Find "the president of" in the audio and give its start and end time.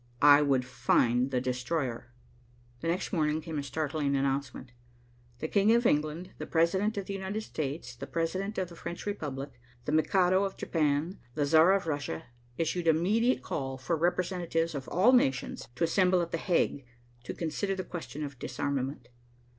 6.39-7.05, 7.95-8.69